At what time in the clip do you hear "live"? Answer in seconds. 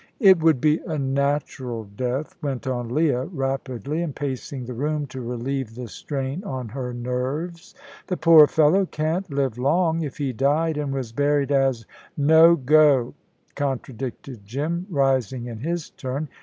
9.29-9.59